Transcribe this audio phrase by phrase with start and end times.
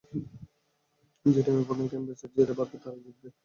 [1.25, 3.29] যে টিম প্রথমে ক্যাম্পসাইটে যেতে পারবে, তারাই জিতবে।